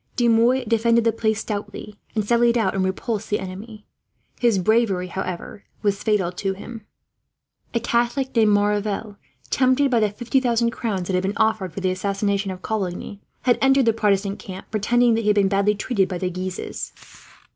De 0.15 0.27
Mouy 0.27 0.65
defended 0.65 1.03
the 1.03 1.11
place 1.11 1.39
stoutly, 1.41 1.99
and 2.15 2.25
sallied 2.27 2.57
out 2.57 2.73
and 2.73 2.83
repulsed 2.83 3.29
the 3.29 3.39
enemy. 3.39 3.85
His 4.39 4.57
bravery, 4.57 5.05
however, 5.09 5.63
was 5.83 6.01
fatal 6.01 6.31
to 6.31 6.53
him. 6.53 6.87
A 7.75 7.79
Catholic 7.79 8.35
named 8.35 8.51
Maurevel, 8.51 9.17
tempted 9.51 9.91
by 9.91 9.99
the 9.99 10.09
fifty 10.09 10.39
thousand 10.39 10.71
crowns 10.71 11.05
that 11.07 11.13
had 11.13 11.21
been 11.21 11.37
offered 11.37 11.71
for 11.71 11.81
the 11.81 11.91
assassination 11.91 12.49
of 12.49 12.63
Coligny, 12.63 13.21
had 13.43 13.59
entered 13.61 13.85
the 13.85 13.93
Protestant 13.93 14.39
camp, 14.39 14.65
pretending 14.71 15.13
that 15.13 15.21
he 15.21 15.27
had 15.27 15.35
been 15.35 15.47
badly 15.47 15.75
treated 15.75 16.09
by 16.09 16.17
the 16.17 16.31
Guises. 16.31 16.93